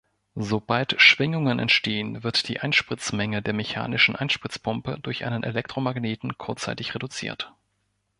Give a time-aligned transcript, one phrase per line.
[0.33, 7.53] Sobald Schwingungen entstehen, wird die Einspritzmenge der mechanischen Einspritzpumpe durch einen Elektromagneten kurzzeitig reduziert.